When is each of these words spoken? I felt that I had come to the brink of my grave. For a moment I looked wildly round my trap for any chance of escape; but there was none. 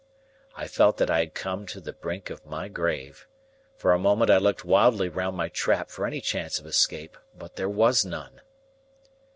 I 0.55 0.67
felt 0.67 0.97
that 0.97 1.11
I 1.11 1.19
had 1.19 1.35
come 1.35 1.67
to 1.67 1.79
the 1.79 1.93
brink 1.93 2.31
of 2.31 2.43
my 2.43 2.69
grave. 2.69 3.27
For 3.75 3.93
a 3.93 3.99
moment 3.99 4.31
I 4.31 4.39
looked 4.39 4.65
wildly 4.65 5.09
round 5.09 5.37
my 5.37 5.47
trap 5.47 5.91
for 5.91 6.07
any 6.07 6.21
chance 6.21 6.57
of 6.57 6.65
escape; 6.65 7.15
but 7.37 7.55
there 7.55 7.69
was 7.69 8.03
none. 8.03 8.41